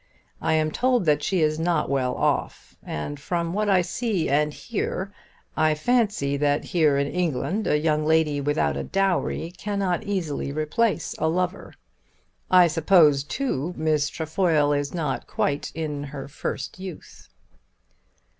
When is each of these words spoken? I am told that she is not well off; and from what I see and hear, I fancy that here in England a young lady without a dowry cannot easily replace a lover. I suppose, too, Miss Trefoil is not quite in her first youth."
I 0.41 0.53
am 0.53 0.71
told 0.71 1.05
that 1.05 1.21
she 1.21 1.41
is 1.41 1.59
not 1.59 1.87
well 1.87 2.15
off; 2.15 2.75
and 2.81 3.19
from 3.19 3.53
what 3.53 3.69
I 3.69 3.83
see 3.83 4.27
and 4.29 4.51
hear, 4.51 5.13
I 5.55 5.75
fancy 5.75 6.37
that 6.37 6.63
here 6.63 6.97
in 6.97 7.05
England 7.05 7.67
a 7.67 7.77
young 7.77 8.03
lady 8.03 8.41
without 8.41 8.75
a 8.75 8.83
dowry 8.83 9.53
cannot 9.59 10.03
easily 10.03 10.51
replace 10.51 11.13
a 11.19 11.27
lover. 11.29 11.75
I 12.49 12.65
suppose, 12.65 13.23
too, 13.23 13.75
Miss 13.77 14.09
Trefoil 14.09 14.73
is 14.73 14.91
not 14.91 15.27
quite 15.27 15.71
in 15.75 16.05
her 16.05 16.27
first 16.27 16.79
youth." 16.79 17.29